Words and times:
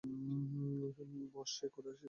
বস, 1.33 1.49
সে 1.57 1.67
কোর্টে 1.67 1.89
এসেছে। 1.89 1.99